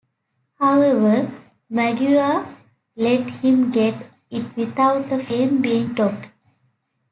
However, 0.59 1.31
Maguire 1.69 2.47
let 2.95 3.19
him 3.21 3.69
get 3.69 4.03
it 4.31 4.55
without 4.57 5.11
a 5.11 5.19
frame 5.23 5.61
being 5.61 5.93
docked. 5.93 6.25